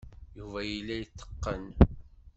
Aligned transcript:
Yuba 0.37 0.59
yella 0.69 0.93
yetteqqen. 0.99 1.63